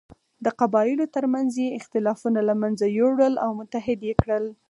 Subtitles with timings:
[0.45, 4.45] د قبایلو تر منځ یې اختلافونه له منځه یووړل او متحد یې کړل.